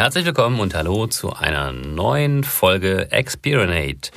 [0.00, 4.10] Herzlich willkommen und hallo zu einer neuen Folge Experinate.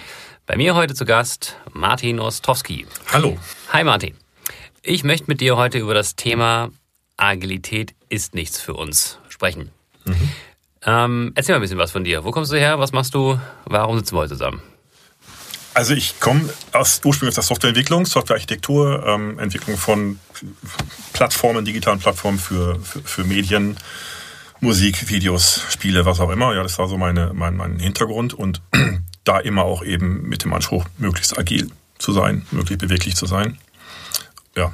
[0.45, 2.87] Bei mir heute zu Gast Martin Ostowski.
[3.11, 3.37] Hallo.
[3.73, 4.15] Hi Martin.
[4.81, 6.69] Ich möchte mit dir heute über das Thema
[7.17, 9.71] Agilität ist nichts für uns sprechen.
[10.05, 10.29] Mhm.
[10.85, 12.23] Ähm, erzähl mal ein bisschen was von dir.
[12.23, 12.79] Wo kommst du her?
[12.79, 13.37] Was machst du?
[13.65, 14.63] Warum sitzen wir heute zusammen?
[15.73, 20.17] Also ich komme aus, ursprünglich aus der Softwareentwicklung, Softwarearchitektur, ähm, Entwicklung von
[21.11, 23.75] Plattformen, digitalen Plattformen für, für, für, Medien,
[24.63, 26.55] Musik, Videos, Spiele, was auch immer.
[26.55, 28.61] Ja, das war so meine, mein, mein Hintergrund und
[29.25, 33.57] da immer auch eben mit dem Anspruch, möglichst agil zu sein, möglichst beweglich zu sein.
[34.55, 34.71] Ja.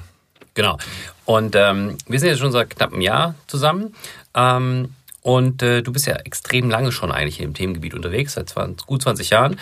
[0.53, 0.77] Genau.
[1.25, 3.95] Und ähm, wir sind jetzt schon seit knapp einem Jahr zusammen.
[4.35, 8.85] Ähm, und äh, du bist ja extrem lange schon eigentlich im Themengebiet unterwegs, seit 20,
[8.85, 9.59] gut 20 Jahren.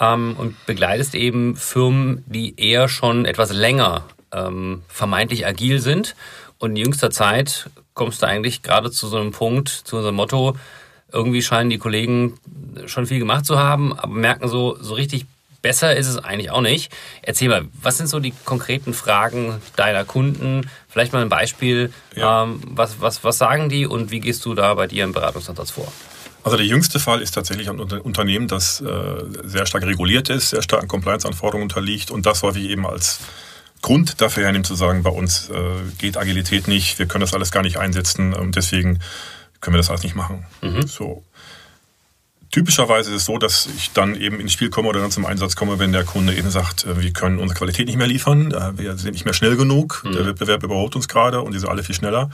[0.00, 4.02] Ähm, und begleitest eben Firmen, die eher schon etwas länger
[4.32, 6.16] ähm, vermeintlich agil sind.
[6.58, 10.56] Und in jüngster Zeit kommst du eigentlich gerade zu so einem Punkt, zu unserem Motto,
[11.12, 12.38] irgendwie scheinen die Kollegen
[12.86, 15.26] schon viel gemacht zu haben, aber merken so, so richtig
[15.62, 16.92] besser ist es eigentlich auch nicht.
[17.22, 20.70] Erzähl mal, was sind so die konkreten Fragen deiner Kunden?
[20.88, 21.92] Vielleicht mal ein Beispiel.
[22.14, 22.44] Ja.
[22.44, 25.70] Ähm, was, was, was sagen die und wie gehst du da bei dir im Beratungsansatz
[25.72, 25.90] vor?
[26.44, 28.86] Also der jüngste Fall ist tatsächlich ein Unternehmen, das äh,
[29.44, 33.20] sehr stark reguliert ist, sehr starken Compliance-Anforderungen unterliegt und das häufig eben als
[33.82, 35.56] Grund dafür hernimmt zu sagen, bei uns äh,
[35.98, 38.98] geht Agilität nicht, wir können das alles gar nicht einsetzen und deswegen
[39.60, 40.46] können wir das alles nicht machen.
[40.62, 40.86] Mhm.
[40.86, 41.24] So.
[42.50, 45.54] Typischerweise ist es so, dass ich dann eben ins Spiel komme oder dann zum Einsatz
[45.54, 48.78] komme, wenn der Kunde eben sagt, äh, wir können unsere Qualität nicht mehr liefern, äh,
[48.78, 50.12] wir sind nicht mehr schnell genug, mhm.
[50.12, 52.30] der Wettbewerb überholt uns gerade und die sind alle viel schneller.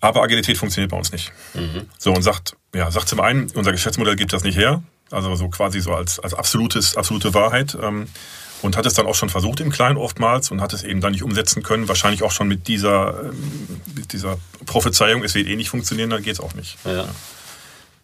[0.00, 1.30] Aber Agilität funktioniert bei uns nicht.
[1.54, 1.82] Mhm.
[1.98, 5.48] So und sagt, ja, sagt zum einen, unser Geschäftsmodell gibt das nicht her, also so
[5.48, 7.76] quasi so als, als absolutes, absolute Wahrheit.
[7.80, 8.08] Ähm,
[8.62, 11.12] und hat es dann auch schon versucht im Kleinen oftmals und hat es eben dann
[11.12, 11.88] nicht umsetzen können.
[11.88, 16.22] Wahrscheinlich auch schon mit dieser, ähm, mit dieser Prophezeiung, es wird eh nicht funktionieren, dann
[16.22, 16.76] geht es auch nicht.
[16.84, 16.92] Ja.
[16.92, 17.08] Ja.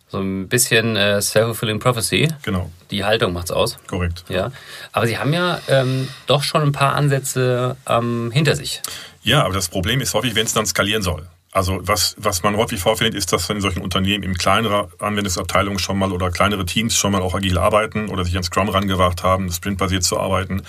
[0.08, 2.28] So ein bisschen äh, Self-Fulfilling Prophecy.
[2.42, 2.70] Genau.
[2.92, 3.76] Die Haltung macht's aus.
[3.88, 4.24] Korrekt.
[4.28, 4.52] Ja.
[4.92, 8.82] Aber Sie haben ja ähm, doch schon ein paar Ansätze ähm, hinter sich.
[9.22, 11.26] Ja, aber das Problem ist häufig, wenn es dann skalieren soll.
[11.52, 15.98] Also was, was man häufig vorfindet, ist, dass in solchen Unternehmen in kleinere Anwendungsabteilungen schon
[15.98, 19.50] mal oder kleinere Teams schon mal auch agil arbeiten oder sich an Scrum rangewagt haben,
[19.50, 20.62] sprintbasiert zu arbeiten.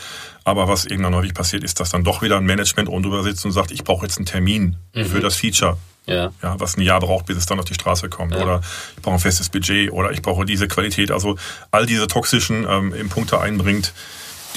[0.45, 3.45] Aber was irgendwann häufig passiert, ist, dass dann doch wieder ein Management oben drüber sitzt
[3.45, 5.05] und sagt, ich brauche jetzt einen Termin mhm.
[5.05, 5.77] für das Feature.
[6.05, 6.31] Ja.
[6.41, 6.57] ja.
[6.57, 8.33] was ein Jahr braucht, bis es dann auf die Straße kommt.
[8.33, 8.41] Ja.
[8.41, 8.61] Oder
[8.95, 11.11] ich brauche ein festes Budget oder ich brauche diese Qualität.
[11.11, 11.35] Also
[11.71, 13.93] all diese toxischen ähm, Punkte einbringt,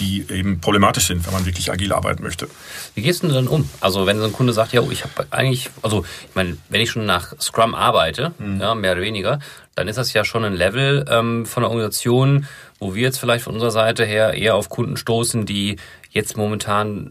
[0.01, 2.49] die eben problematisch sind, wenn man wirklich agil arbeiten möchte.
[2.95, 3.69] Wie gehst du denn dann um?
[3.81, 6.91] Also wenn so ein Kunde sagt, ja, ich habe eigentlich, also ich meine, wenn ich
[6.91, 8.61] schon nach Scrum arbeite, mhm.
[8.61, 9.39] ja, mehr oder weniger,
[9.75, 12.47] dann ist das ja schon ein Level ähm, von der Organisation,
[12.79, 15.77] wo wir jetzt vielleicht von unserer Seite her eher auf Kunden stoßen, die
[16.11, 17.11] jetzt momentan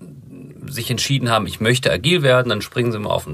[0.68, 3.34] sich entschieden haben, ich möchte agil werden, dann springen sie mal auf ein,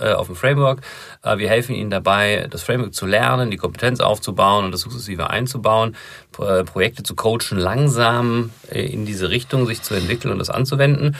[0.00, 0.80] äh, auf ein Framework.
[1.22, 5.30] Äh, wir helfen ihnen dabei, das Framework zu lernen, die Kompetenz aufzubauen und das sukzessive
[5.30, 5.96] einzubauen,
[6.38, 11.16] äh, Projekte zu coachen, langsam in diese Richtung sich zu entwickeln und das anzuwenden.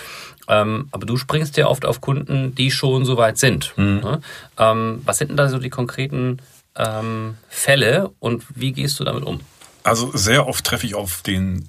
[0.49, 3.73] Ähm, aber du springst ja oft auf Kunden, die schon so weit sind.
[3.77, 4.01] Mhm.
[4.01, 4.21] Ne?
[4.59, 6.39] Ähm, was sind denn da so die konkreten
[6.77, 9.41] ähm, Fälle und wie gehst du damit um?
[9.83, 11.69] Also sehr oft treffe ich auf den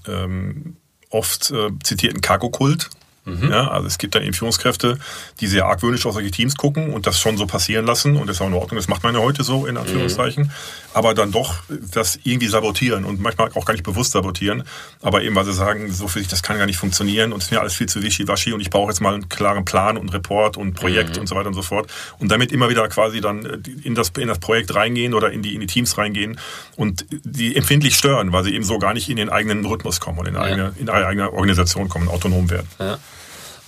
[1.12, 2.90] oft äh, zitierten Cargo-Kult.
[3.24, 3.52] Mhm.
[3.52, 4.98] Ja, also es gibt dann eben Führungskräfte,
[5.40, 8.38] die sehr argwöhnisch auf solche Teams gucken und das schon so passieren lassen und das
[8.38, 10.52] ist auch in Ordnung, das macht man ja heute so in Anführungszeichen, mhm.
[10.96, 11.62] aber dann doch
[11.94, 14.64] das irgendwie sabotieren und manchmal auch gar nicht bewusst sabotieren,
[15.04, 17.46] aber eben weil sie sagen, so für sich, das kann gar nicht funktionieren und es
[17.46, 20.12] ist mir alles viel zu wischiwaschi und ich brauche jetzt mal einen klaren Plan und
[20.14, 21.22] Report und Projekt mhm.
[21.22, 24.10] und so weiter und so fort und damit immer wieder quasi dann äh, in das,
[24.18, 26.40] in das Projekt reingehen oder in die, in die Teams reingehen
[26.76, 30.18] und die empfindlich stören, weil sie eben so gar nicht in den eigenen Rhythmus kommen
[30.18, 30.42] und in, ja.
[30.42, 32.68] eine, in eine eigene Organisation kommen, autonom werden.
[32.80, 32.98] Ja.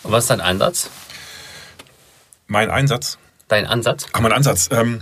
[0.04, 0.90] Und was ist dein Einsatz?
[2.48, 3.18] Mein Einsatz?
[3.48, 4.08] Dein Ansatz?
[4.14, 4.70] Ach, mein Ansatz.
[4.72, 5.02] Ähm,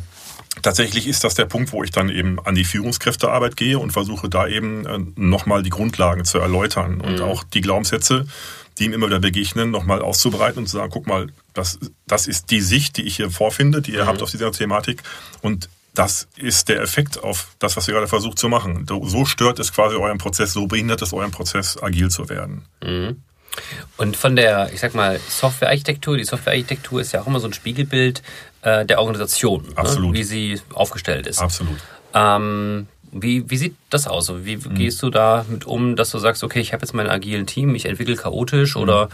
[0.61, 4.29] tatsächlich ist das der Punkt, wo ich dann eben an die Führungskräftearbeit gehe und versuche
[4.29, 7.23] da eben äh, nochmal die Grundlagen zu erläutern und mhm.
[7.23, 8.25] auch die Glaubenssätze,
[8.77, 12.51] die ihm immer wieder begegnen, nochmal auszubereiten und zu sagen, guck mal, das, das ist
[12.51, 14.07] die Sicht, die ich hier vorfinde, die ihr mhm.
[14.07, 15.01] habt auf dieser Thematik
[15.41, 18.85] und das ist der Effekt auf das, was ihr gerade versucht zu machen.
[18.87, 22.65] So stört es quasi euren Prozess, so behindert es euren Prozess, agil zu werden.
[22.81, 23.21] Mhm.
[23.97, 27.53] Und von der, ich sag mal, Softwarearchitektur, die Softwarearchitektur ist ja auch immer so ein
[27.53, 28.21] Spiegelbild
[28.61, 30.13] äh, der Organisation, ne?
[30.13, 31.39] wie sie aufgestellt ist.
[31.39, 31.77] Absolut.
[32.13, 34.31] Ähm, wie, wie sieht das aus?
[34.43, 34.75] Wie mhm.
[34.75, 37.75] gehst du da mit um, dass du sagst, okay, ich habe jetzt mein agilen Team,
[37.75, 38.81] ich entwickle chaotisch mhm.
[38.81, 39.09] oder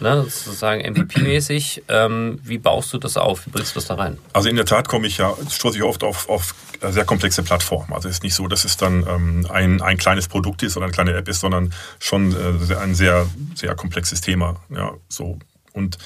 [0.00, 1.82] ne, sozusagen MVP-mäßig.
[1.88, 3.46] Ähm, wie baust du das auf?
[3.46, 4.18] Wie bringst du das da rein?
[4.32, 7.92] Also in der Tat komme ich ja, stoße ich oft auf, auf sehr komplexe Plattformen.
[7.92, 10.84] Also es ist nicht so, dass es dann ähm, ein, ein kleines Produkt ist oder
[10.84, 14.56] eine kleine App ist, sondern schon äh, ein sehr, sehr komplexes Thema.
[14.70, 15.38] Ja, so.
[15.72, 15.98] Und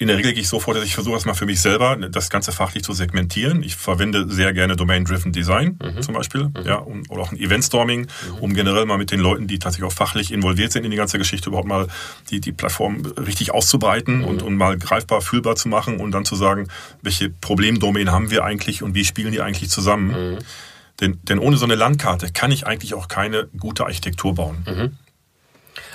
[0.00, 2.30] in der Regel gehe ich so vor, dass ich versuche erstmal für mich selber das
[2.30, 3.62] Ganze fachlich zu segmentieren.
[3.62, 6.00] Ich verwende sehr gerne Domain-Driven Design mhm.
[6.00, 6.62] zum Beispiel, mhm.
[6.64, 8.38] ja, um, oder auch ein Event-Storming, mhm.
[8.40, 11.18] um generell mal mit den Leuten, die tatsächlich auch fachlich involviert sind in die ganze
[11.18, 11.86] Geschichte, überhaupt mal
[12.30, 14.24] die, die Plattform richtig auszubreiten mhm.
[14.24, 16.68] und, und mal greifbar, fühlbar zu machen und dann zu sagen,
[17.02, 20.32] welche Problemdomänen haben wir eigentlich und wie spielen die eigentlich zusammen.
[20.32, 20.38] Mhm.
[21.02, 24.64] Denn, denn ohne so eine Landkarte kann ich eigentlich auch keine gute Architektur bauen.
[24.66, 24.96] Mhm.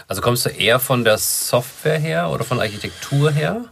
[0.08, 3.66] Also kommst du eher von der Software her oder von Architektur her?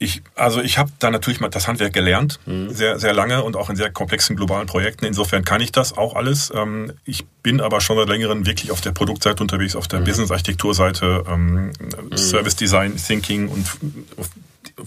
[0.00, 2.70] Ich, also ich habe da natürlich mal das Handwerk gelernt, mhm.
[2.70, 5.04] sehr, sehr lange und auch in sehr komplexen globalen Projekten.
[5.04, 6.52] Insofern kann ich das auch alles.
[6.54, 10.04] Ähm, ich bin aber schon seit längerem wirklich auf der Produktseite unterwegs, auf der mhm.
[10.04, 11.72] Business-Architekturseite, ähm,
[12.10, 12.16] mhm.
[12.16, 13.66] Service Design, Thinking und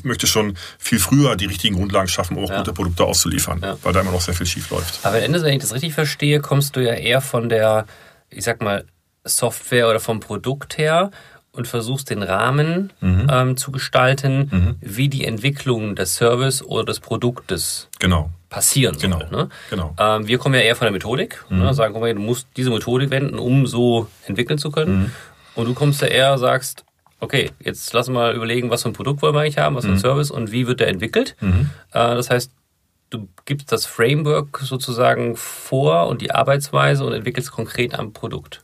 [0.04, 2.60] möchte schon viel früher die richtigen Grundlagen schaffen, um auch ja.
[2.60, 3.78] gute Produkte auszuliefern, ja.
[3.84, 5.00] weil da immer noch sehr viel schief läuft.
[5.04, 7.86] Aber am Ende, wenn ich das richtig verstehe, kommst du ja eher von der,
[8.30, 8.86] ich sag mal,
[9.24, 11.12] Software oder vom Produkt her
[11.54, 13.28] und versuchst den Rahmen mhm.
[13.30, 14.76] ähm, zu gestalten, mhm.
[14.80, 18.30] wie die Entwicklung des Service oder des Produktes genau.
[18.50, 19.10] passieren soll.
[19.10, 19.26] Genau.
[19.30, 19.50] Ne?
[19.70, 19.96] genau.
[20.00, 21.60] Ähm, wir kommen ja eher von der Methodik, mhm.
[21.60, 21.74] ne?
[21.74, 25.00] sagen, du musst diese Methodik wenden, um so entwickeln zu können.
[25.00, 25.12] Mhm.
[25.56, 26.86] Und du kommst ja eher, sagst,
[27.20, 29.92] okay, jetzt lass mal überlegen, was für ein Produkt wollen wir eigentlich haben, was für
[29.92, 30.00] ein mhm.
[30.00, 31.36] Service und wie wird der entwickelt.
[31.42, 31.70] Mhm.
[31.92, 32.52] Äh, das heißt,
[33.10, 38.62] du gibst das Framework sozusagen vor und die Arbeitsweise und entwickelst konkret am Produkt.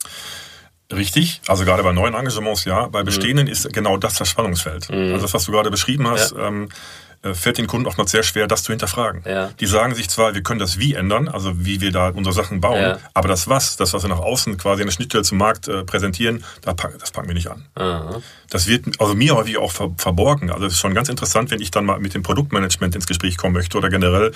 [0.92, 2.88] Richtig, also gerade bei neuen Engagements ja.
[2.88, 3.06] Bei mhm.
[3.06, 3.52] bestehenden mhm.
[3.52, 4.90] ist genau das das Spannungsfeld.
[4.90, 5.14] Mhm.
[5.14, 6.48] Also das, was du gerade beschrieben hast, ja.
[6.48, 9.24] ähm, äh, fällt den Kunden oftmals sehr schwer, das zu hinterfragen.
[9.26, 9.50] Ja.
[9.60, 12.62] Die sagen sich zwar, wir können das Wie ändern, also wie wir da unsere Sachen
[12.62, 13.00] bauen, ja.
[13.14, 16.44] aber das Was, das, was wir nach außen quasi eine Schnittstelle zum Markt äh, präsentieren,
[16.62, 17.66] da pack, das packen wir nicht an.
[17.76, 18.22] Aha.
[18.50, 20.52] Das wird also mir häufig auch ver verborgen.
[20.52, 23.38] Also es ist schon ganz interessant, wenn ich dann mal mit dem Produktmanagement ins Gespräch
[23.38, 24.32] kommen möchte oder generell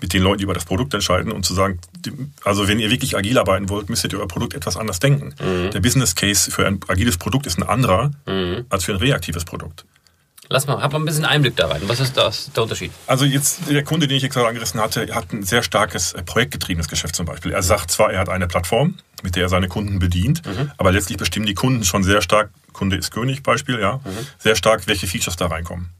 [0.00, 1.80] mit den Leuten, die über das Produkt entscheiden und zu sagen,
[2.44, 5.34] also wenn ihr wirklich agil arbeiten wollt, müsstet ihr euer Produkt etwas anders denken.
[5.40, 5.70] Mhm.
[5.70, 8.66] Der Business Case für ein agiles Produkt ist ein anderer mhm.
[8.68, 9.84] als für ein reaktives Produkt.
[10.48, 11.82] Lass mal, hab mal ein bisschen Einblick da rein.
[11.86, 12.92] Was ist das, der Unterschied?
[13.06, 16.88] Also jetzt, der Kunde, den ich gerade angerissen hatte, hat ein sehr starkes äh, projektgetriebenes
[16.88, 17.52] Geschäft zum Beispiel.
[17.52, 20.70] Er sagt zwar, er hat eine Plattform, mit der er seine Kunden bedient, mhm.
[20.76, 24.26] aber letztlich bestimmen die Kunden schon sehr stark, Kunde ist König Beispiel, ja, mhm.
[24.38, 25.90] sehr stark, welche Features da reinkommen.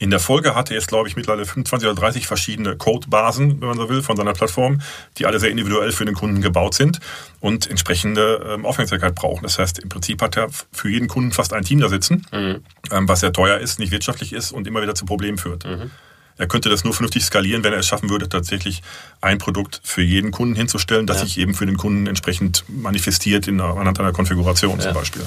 [0.00, 3.68] In der Folge hatte er jetzt, glaube ich, mittlerweile 25 oder 30 verschiedene Codebasen, wenn
[3.68, 4.80] man so will, von seiner Plattform,
[5.18, 7.00] die alle sehr individuell für den Kunden gebaut sind
[7.40, 9.42] und entsprechende ähm, Aufmerksamkeit brauchen.
[9.42, 12.62] Das heißt, im Prinzip hat er für jeden Kunden fast ein Team da sitzen, mhm.
[12.92, 15.64] ähm, was sehr teuer ist, nicht wirtschaftlich ist und immer wieder zu Problemen führt.
[15.64, 15.90] Mhm.
[16.36, 18.82] Er könnte das nur vernünftig skalieren, wenn er es schaffen würde, tatsächlich
[19.20, 21.24] ein Produkt für jeden Kunden hinzustellen, das ja.
[21.24, 24.84] sich eben für den Kunden entsprechend manifestiert in einer, anhand einer Konfiguration ja.
[24.84, 25.22] zum Beispiel.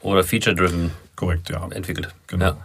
[0.00, 0.92] Oder feature-driven.
[1.16, 1.66] Korrekt, ja.
[1.70, 2.08] Entwickelt.
[2.28, 2.44] Genau.
[2.46, 2.56] Ja.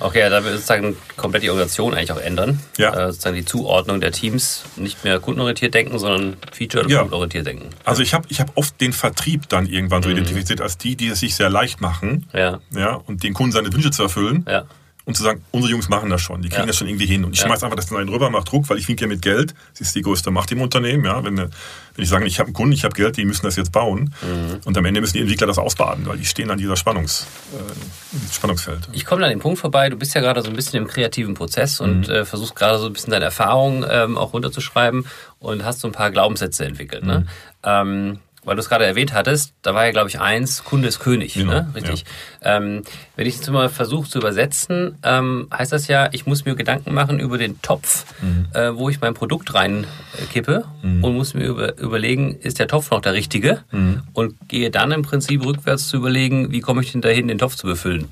[0.00, 2.60] Okay, da wird sozusagen komplett die Organisation eigentlich auch ändern.
[2.78, 2.92] Ja.
[2.92, 7.00] Äh, sozusagen die Zuordnung der Teams nicht mehr kundenorientiert denken, sondern feature- und ja.
[7.00, 7.68] kundenorientiert denken.
[7.84, 10.16] Also ich habe ich hab oft den Vertrieb dann irgendwann so mhm.
[10.16, 12.26] identifiziert als die, die es sich sehr leicht machen.
[12.32, 12.60] Ja.
[12.74, 14.44] Ja, und den Kunden seine Wünsche zu erfüllen.
[14.48, 14.64] Ja
[15.04, 16.66] und zu sagen, unsere Jungs machen das schon, die kriegen ja.
[16.66, 17.24] das schon irgendwie hin.
[17.24, 17.46] Und ich ja.
[17.46, 19.54] schmeiß einfach das dann einen rüber, mach Druck, weil ich winke ja mit Geld.
[19.72, 21.04] Das ist die größte Macht im Unternehmen.
[21.04, 21.50] Ja, wenn, wenn
[21.96, 24.14] ich sage, ich habe einen Kunden, ich habe Geld, die müssen das jetzt bauen.
[24.22, 24.60] Mhm.
[24.64, 28.34] Und am Ende müssen die Entwickler das ausbaden, weil die stehen an dieser Spannungs, äh,
[28.34, 28.88] Spannungsfeld.
[28.92, 31.34] Ich komme an den Punkt vorbei, du bist ja gerade so ein bisschen im kreativen
[31.34, 32.14] Prozess und mhm.
[32.14, 35.06] äh, versuchst gerade so ein bisschen deine Erfahrungen ähm, auch runterzuschreiben
[35.38, 37.04] und hast so ein paar Glaubenssätze entwickelt.
[37.04, 37.20] Ne?
[37.20, 37.24] Mhm.
[37.24, 37.26] Ne?
[37.62, 41.00] Ähm, weil du es gerade erwähnt hattest, da war ja, glaube ich, eins, Kunde ist
[41.00, 41.70] König, genau, ne?
[41.74, 42.04] Richtig.
[42.42, 42.56] Ja.
[42.56, 42.82] Ähm,
[43.16, 46.94] wenn ich jetzt mal versuche zu übersetzen, ähm, heißt das ja, ich muss mir Gedanken
[46.94, 48.46] machen über den Topf, mhm.
[48.54, 51.04] äh, wo ich mein Produkt reinkippe mhm.
[51.04, 53.62] und muss mir über, überlegen, ist der Topf noch der richtige?
[53.72, 54.02] Mhm.
[54.12, 57.56] Und gehe dann im Prinzip rückwärts zu überlegen, wie komme ich denn dahin, den Topf
[57.56, 58.08] zu befüllen?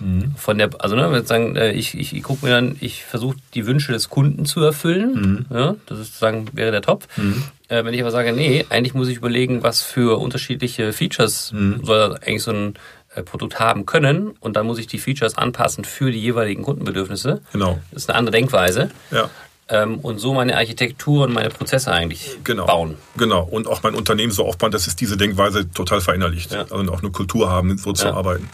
[0.00, 0.34] Mhm.
[0.36, 3.36] Von der, also ne, wenn sagen, äh, ich, ich, ich gucke mir dann, ich versuche
[3.54, 5.46] die Wünsche des Kunden zu erfüllen.
[5.50, 5.56] Mhm.
[5.56, 7.06] Ja, das ist sozusagen wäre der Top.
[7.16, 7.42] Mhm.
[7.68, 11.80] Äh, wenn ich aber sage, nee, eigentlich muss ich überlegen, was für unterschiedliche Features mhm.
[11.82, 12.74] soll eigentlich so ein
[13.14, 17.40] äh, Produkt haben können und dann muss ich die Features anpassen für die jeweiligen Kundenbedürfnisse.
[17.52, 17.78] Genau.
[17.90, 18.90] Das ist eine andere Denkweise.
[19.10, 19.30] Ja.
[19.68, 22.66] Ähm, und so meine Architektur und meine Prozesse eigentlich genau.
[22.66, 22.96] bauen.
[23.16, 23.42] Genau.
[23.42, 26.52] Und auch mein Unternehmen so aufbauen, dass es diese Denkweise total verinnerlicht.
[26.52, 26.66] Ja.
[26.70, 28.48] Also auch eine Kultur haben, so zu arbeiten.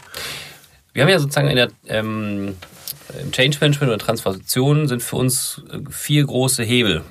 [0.93, 2.55] Wir haben ja sozusagen in der, ähm,
[3.21, 7.01] im Change Management oder Transformation sind für uns äh, vier große Hebel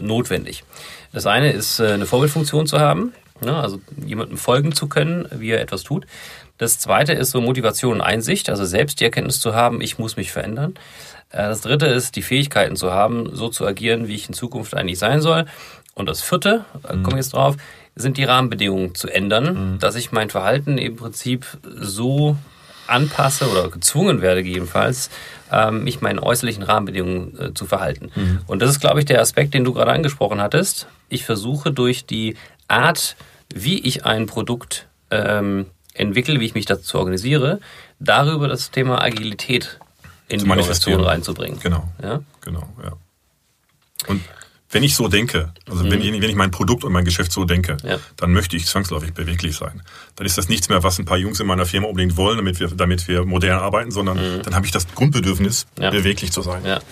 [0.00, 0.64] notwendig.
[1.12, 5.50] Das eine ist, äh, eine Vorbildfunktion zu haben, ne, also jemandem folgen zu können, wie
[5.50, 6.06] er etwas tut.
[6.58, 10.16] Das zweite ist so Motivation und Einsicht, also selbst die Erkenntnis zu haben, ich muss
[10.16, 10.74] mich verändern.
[11.30, 14.74] Äh, das dritte ist, die Fähigkeiten zu haben, so zu agieren, wie ich in Zukunft
[14.74, 15.46] eigentlich sein soll.
[15.94, 17.56] Und das vierte, da komme ich jetzt drauf,
[17.94, 19.78] sind die Rahmenbedingungen zu ändern, mhm.
[19.78, 22.36] dass ich mein Verhalten im Prinzip so
[22.86, 25.10] anpasse oder gezwungen werde gegebenenfalls,
[25.50, 28.10] ähm, mich meinen äußerlichen Rahmenbedingungen äh, zu verhalten.
[28.14, 28.40] Mhm.
[28.46, 30.86] Und das ist, glaube ich, der Aspekt, den du gerade angesprochen hattest.
[31.08, 32.36] Ich versuche durch die
[32.68, 33.16] Art,
[33.54, 37.60] wie ich ein Produkt ähm, entwickle, wie ich mich dazu organisiere,
[37.98, 39.78] darüber das Thema Agilität
[40.28, 41.60] in die Organisation reinzubringen.
[41.60, 41.88] Genau.
[42.02, 42.20] Ja?
[42.40, 42.92] Genau, ja.
[44.08, 44.22] Und
[44.72, 45.90] wenn ich so denke, also mhm.
[45.90, 47.98] wenn, ich, wenn ich mein Produkt und mein Geschäft so denke, ja.
[48.16, 49.82] dann möchte ich zwangsläufig beweglich sein.
[50.16, 52.58] Dann ist das nichts mehr, was ein paar Jungs in meiner Firma unbedingt wollen, damit
[52.58, 54.42] wir, damit wir modern arbeiten, sondern mhm.
[54.42, 55.90] dann habe ich das Grundbedürfnis, ja.
[55.90, 56.64] beweglich zu sein.
[56.64, 56.76] Ja.
[56.76, 56.82] Und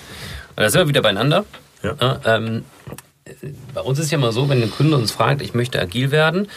[0.56, 1.44] da sind wir wieder beieinander.
[1.82, 2.20] Ja.
[2.24, 2.64] Ähm,
[3.74, 6.48] bei uns ist ja immer so, wenn ein Kunde uns fragt, ich möchte agil werden,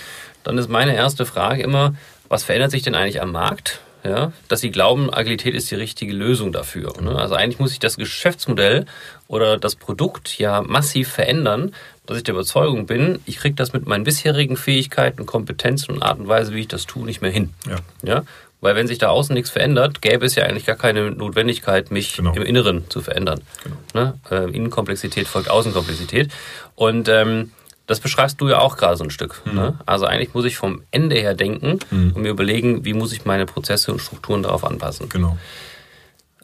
[0.43, 1.95] dann ist meine erste Frage immer,
[2.27, 3.79] was verändert sich denn eigentlich am Markt?
[4.03, 6.93] Ja, dass sie glauben, Agilität ist die richtige Lösung dafür.
[7.01, 7.15] Ne?
[7.15, 8.85] Also eigentlich muss ich das Geschäftsmodell
[9.27, 11.73] oder das Produkt ja massiv verändern,
[12.05, 16.19] dass ich der Überzeugung bin, ich kriege das mit meinen bisherigen Fähigkeiten, Kompetenzen und Art
[16.19, 17.53] und Weise, wie ich das tue, nicht mehr hin.
[17.65, 17.77] Ja.
[18.03, 18.23] ja?
[18.59, 22.15] Weil wenn sich da außen nichts verändert, gäbe es ja eigentlich gar keine Notwendigkeit, mich
[22.15, 22.33] genau.
[22.33, 23.41] im Inneren zu verändern.
[23.63, 23.75] Genau.
[23.93, 24.19] Ne?
[24.31, 26.31] Äh, Innenkomplexität folgt Außenkomplexität.
[26.75, 27.51] Und ähm,
[27.85, 29.41] das beschreibst du ja auch gerade so ein Stück.
[29.45, 29.53] Mhm.
[29.55, 29.79] Ne?
[29.85, 32.13] Also eigentlich muss ich vom Ende her denken mhm.
[32.13, 35.09] und mir überlegen, wie muss ich meine Prozesse und Strukturen darauf anpassen.
[35.09, 35.37] Genau.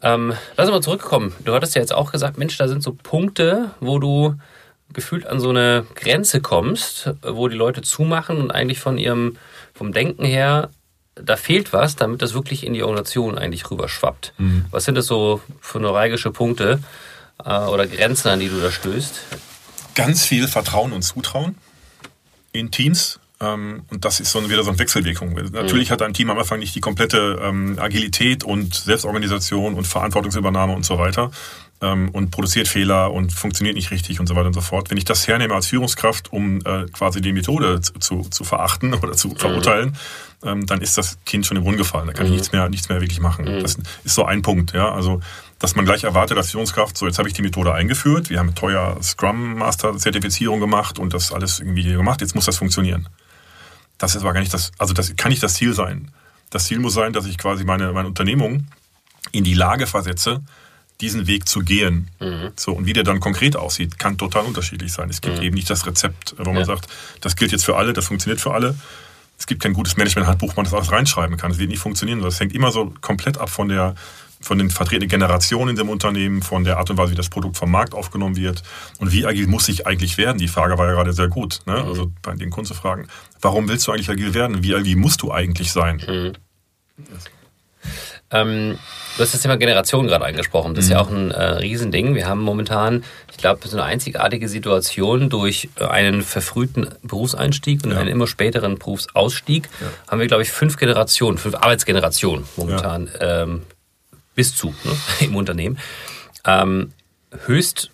[0.02, 1.34] Ähm, lass uns mal zurückkommen.
[1.44, 4.34] Du hattest ja jetzt auch gesagt, Mensch, da sind so Punkte, wo du
[4.92, 9.36] gefühlt an so eine Grenze kommst, wo die Leute zumachen und eigentlich von ihrem,
[9.72, 10.70] vom Denken her
[11.14, 14.32] da fehlt was, damit das wirklich in die Organisation eigentlich rüberschwappt.
[14.38, 14.64] Mhm.
[14.70, 16.80] Was sind das so für neuralgische Punkte
[17.44, 19.20] äh, oder Grenzen, an die du da stößt?
[19.94, 21.56] Ganz viel Vertrauen und Zutrauen
[22.52, 23.20] in Teams.
[23.40, 25.32] Ähm, und das ist so wieder so eine Wechselwirkung.
[25.52, 25.92] Natürlich mhm.
[25.92, 30.84] hat ein Team am Anfang nicht die komplette ähm, Agilität und Selbstorganisation und Verantwortungsübernahme und
[30.84, 31.30] so weiter
[31.80, 34.90] ähm, und produziert Fehler und funktioniert nicht richtig und so weiter und so fort.
[34.90, 38.92] Wenn ich das hernehme als Führungskraft, um äh, quasi die Methode zu, zu, zu verachten
[39.02, 39.36] oder zu mhm.
[39.36, 39.96] verurteilen,
[40.42, 42.06] dann ist das Kind schon im Brunnen gefallen.
[42.06, 42.32] Da kann mhm.
[42.32, 43.44] ich nichts mehr, nichts mehr wirklich machen.
[43.44, 43.62] Mhm.
[43.62, 44.90] Das ist so ein Punkt, ja.
[44.90, 45.20] Also,
[45.60, 48.54] dass man gleich erwartet als Führungskraft, so jetzt habe ich die Methode eingeführt, wir haben
[48.54, 53.08] teuer Scrum Master Zertifizierung gemacht und das alles irgendwie gemacht, jetzt muss das funktionieren.
[53.98, 56.10] Das ist aber gar nicht das, also das kann nicht das Ziel sein.
[56.48, 58.66] Das Ziel muss sein, dass ich quasi meine, meine Unternehmung
[59.32, 60.42] in die Lage versetze,
[61.02, 62.10] diesen Weg zu gehen.
[62.18, 62.52] Mhm.
[62.56, 65.10] So, und wie der dann konkret aussieht, kann total unterschiedlich sein.
[65.10, 65.42] Es gibt mhm.
[65.42, 66.64] eben nicht das Rezept, wo man ja.
[66.64, 66.88] sagt,
[67.20, 68.74] das gilt jetzt für alle, das funktioniert für alle.
[69.38, 71.50] Es gibt kein gutes Management-Handbuch, wo man das alles reinschreiben kann.
[71.50, 72.20] Das wird nicht funktionieren.
[72.20, 73.94] Das hängt immer so komplett ab von der,
[74.40, 77.56] von den vertretenen Generationen in dem Unternehmen, von der Art und Weise, wie das Produkt
[77.56, 78.62] vom Markt aufgenommen wird
[78.98, 80.38] und wie agil muss ich eigentlich werden.
[80.38, 81.60] Die Frage war ja gerade sehr gut.
[81.66, 81.74] Ne?
[81.74, 81.88] Mhm.
[81.88, 83.06] Also bei den Kunden zu fragen,
[83.40, 84.62] warum willst du eigentlich agil werden?
[84.62, 86.02] Wie agil musst du eigentlich sein?
[86.06, 86.32] Mhm.
[86.98, 87.24] Yes.
[88.32, 88.78] Ähm,
[89.16, 90.74] du hast das Thema Generation gerade angesprochen.
[90.74, 91.06] Das ist ja mhm.
[91.06, 92.14] auch ein äh, Riesending.
[92.14, 97.90] Wir haben momentan, ich glaube, so eine einzigartige Situation durch äh, einen verfrühten Berufseinstieg und
[97.90, 97.98] ja.
[97.98, 99.68] einen immer späteren Berufsausstieg.
[99.80, 99.86] Ja.
[100.08, 103.42] Haben wir, glaube ich, fünf Generationen, fünf Arbeitsgenerationen momentan ja.
[103.42, 103.62] ähm,
[104.34, 105.78] bis zu ne, im Unternehmen.
[106.44, 106.92] Ähm,
[107.46, 107.90] höchst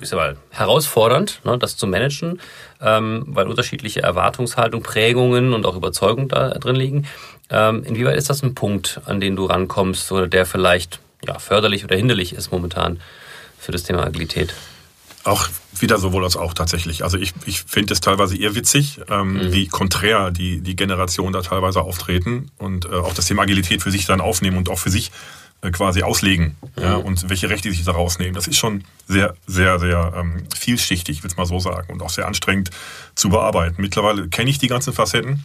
[0.00, 2.40] ich sag mal, herausfordernd, ne, das zu managen,
[2.80, 7.06] ähm, weil unterschiedliche Erwartungshaltung, Prägungen und auch Überzeugung da drin liegen.
[7.50, 11.84] Ähm, inwieweit ist das ein Punkt, an den du rankommst oder der vielleicht ja, förderlich
[11.84, 13.00] oder hinderlich ist momentan
[13.58, 14.54] für das Thema Agilität?
[15.24, 15.48] Auch
[15.80, 17.02] wieder sowohl als auch tatsächlich.
[17.02, 19.52] Also ich, ich finde es teilweise eher witzig, ähm, mhm.
[19.52, 23.90] wie konträr die, die Generationen da teilweise auftreten und äh, auch das Thema Agilität für
[23.90, 25.10] sich dann aufnehmen und auch für sich
[25.62, 26.82] äh, quasi auslegen mhm.
[26.82, 28.34] ja, und welche Rechte sich da rausnehmen.
[28.34, 32.02] Das ist schon sehr, sehr, sehr ähm, vielschichtig, ich will es mal so sagen, und
[32.02, 32.70] auch sehr anstrengend
[33.14, 33.76] zu bearbeiten.
[33.78, 35.44] Mittlerweile kenne ich die ganzen Facetten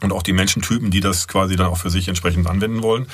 [0.00, 3.06] und auch die Menschentypen, die das quasi dann auch für sich entsprechend anwenden wollen.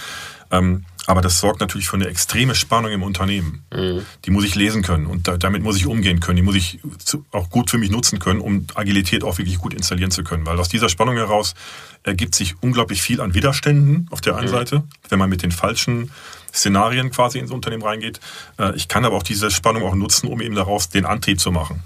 [0.50, 3.64] Ähm, aber das sorgt natürlich für eine extreme Spannung im Unternehmen.
[3.74, 4.04] Mhm.
[4.26, 6.36] Die muss ich lesen können und da, damit muss ich umgehen können.
[6.36, 9.72] Die muss ich zu, auch gut für mich nutzen können, um Agilität auch wirklich gut
[9.72, 10.44] installieren zu können.
[10.44, 11.54] Weil aus dieser Spannung heraus
[12.02, 14.52] ergibt sich unglaublich viel an Widerständen auf der einen mhm.
[14.52, 16.10] Seite, wenn man mit den falschen
[16.54, 18.20] Szenarien quasi ins Unternehmen reingeht.
[18.58, 21.50] Äh, ich kann aber auch diese Spannung auch nutzen, um eben daraus den Antrieb zu
[21.50, 21.82] machen.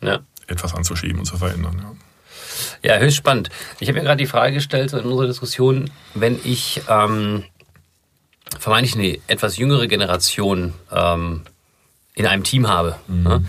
[0.00, 0.18] Ja.
[0.48, 1.78] Etwas anzuschieben und zu verändern.
[1.80, 1.92] Ja.
[2.82, 3.50] Ja, höchst spannend.
[3.80, 7.44] Ich habe mir gerade die Frage gestellt in unserer Diskussion, wenn ich ähm,
[8.64, 11.42] vermeintlich eine etwas jüngere Generation ähm,
[12.14, 13.22] in einem Team habe, mhm.
[13.22, 13.44] ne?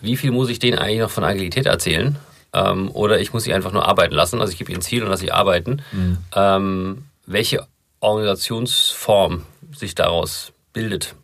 [0.00, 2.18] wie viel muss ich denen eigentlich noch von Agilität erzählen?
[2.52, 5.04] Ähm, oder ich muss sie einfach nur arbeiten lassen, also ich gebe ihnen ein Ziel
[5.04, 5.82] und lasse sie arbeiten.
[5.92, 6.18] Mhm.
[6.34, 7.68] Ähm, welche
[8.00, 9.44] Organisationsform
[9.76, 11.14] sich daraus bildet?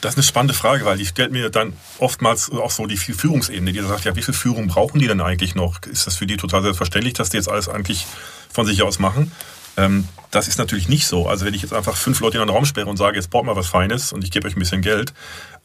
[0.00, 3.72] Das ist eine spannende Frage, weil die stellt mir dann oftmals auch so die Führungsebene,
[3.72, 5.82] die sagt, ja, wie viel Führung brauchen die denn eigentlich noch?
[5.82, 8.06] Ist das für die total selbstverständlich, dass die jetzt alles eigentlich
[8.52, 9.30] von sich aus machen?
[9.78, 11.26] Ähm, das ist natürlich nicht so.
[11.26, 13.46] Also wenn ich jetzt einfach fünf Leute in einen Raum sperre und sage, jetzt baut
[13.46, 15.14] mal was Feines und ich gebe euch ein bisschen Geld,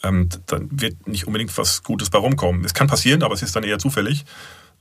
[0.04, 2.64] ähm, dann wird nicht unbedingt was Gutes bei rumkommen.
[2.64, 4.24] Es kann passieren, aber es ist dann eher zufällig.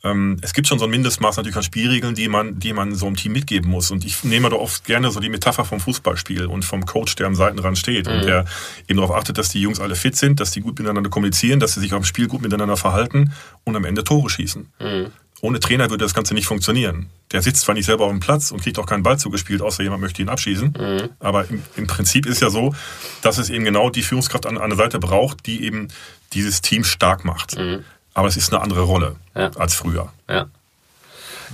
[0.04, 3.06] Ähm, es gibt schon so ein Mindestmaß natürlich an Spielregeln, die man, die man so
[3.06, 3.90] einem Team mitgeben muss.
[3.90, 7.26] Und ich nehme da oft gerne so die Metapher vom Fußballspiel und vom Coach, der
[7.26, 8.12] am Seitenrand steht mhm.
[8.12, 8.44] und der
[8.88, 11.74] eben darauf achtet, dass die Jungs alle fit sind, dass die gut miteinander kommunizieren, dass
[11.74, 13.32] sie sich auf dem Spiel gut miteinander verhalten
[13.64, 14.68] und am Ende Tore schießen.
[14.80, 15.12] Mhm.
[15.40, 17.06] Ohne Trainer würde das Ganze nicht funktionieren.
[17.32, 19.82] Der sitzt zwar nicht selber auf dem Platz und kriegt auch keinen Ball zugespielt, außer
[19.82, 20.74] jemand möchte ihn abschießen.
[20.78, 21.08] Mhm.
[21.18, 22.74] Aber im, im, Prinzip ist ja so,
[23.22, 25.88] dass es eben genau die Führungskraft an, an der Seite braucht, die eben
[26.32, 27.58] dieses Team stark macht.
[27.58, 27.84] Mhm.
[28.14, 29.50] Aber es ist eine andere Rolle ja.
[29.56, 30.12] als früher.
[30.28, 30.46] Ja.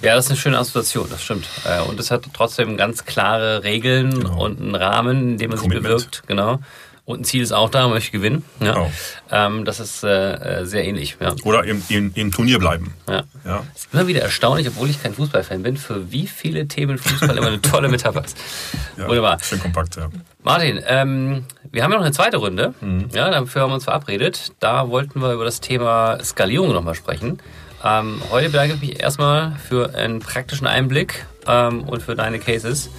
[0.02, 1.48] Ja, das ist eine schöne Assoziation, das stimmt.
[1.64, 4.44] Äh, und es hat trotzdem ganz klare Regeln genau.
[4.44, 6.00] und einen Rahmen, in dem man Commitment.
[6.00, 6.28] sich bewirkt.
[6.28, 6.60] Genau.
[7.08, 8.44] Und ein Ziel ist auch da, man möchte gewinnen.
[8.60, 8.74] Ja.
[8.74, 8.92] Genau.
[9.30, 11.16] Ähm, das ist äh, äh, sehr ähnlich.
[11.18, 11.34] Ja.
[11.42, 12.92] Oder im, im, im Turnier bleiben.
[13.08, 13.22] Ja.
[13.46, 13.62] ja.
[13.74, 17.34] Es ist immer wieder erstaunlich, obwohl ich kein Fußballfan bin, für wie viele Themen Fußball
[17.38, 18.36] immer eine tolle Metapher ist.
[18.98, 19.38] Ja, Wunderbar.
[19.40, 20.10] Schön kompakt, ja.
[20.42, 22.74] Martin, ähm, wir haben ja noch eine zweite Runde.
[22.82, 23.08] Mhm.
[23.14, 24.52] Ja, dafür haben wir uns verabredet.
[24.60, 27.38] Da wollten wir über das Thema Skalierung nochmal sprechen.
[27.82, 32.90] Ähm, heute bedanke ich mich erstmal für einen praktischen Einblick ähm, und für deine Cases.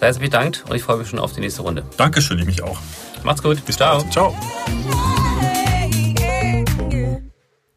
[0.00, 1.84] Sei es bedankt und ich freue mich schon auf die nächste Runde.
[1.96, 2.80] Dankeschön, ich mich auch.
[3.24, 3.64] Macht's gut.
[3.64, 4.02] Bis Ciao.
[4.10, 4.34] Ciao.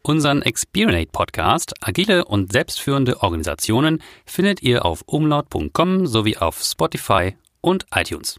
[0.02, 7.86] Unseren Experience Podcast Agile und selbstführende Organisationen findet ihr auf umlaut.com sowie auf Spotify und
[7.94, 8.36] iTunes.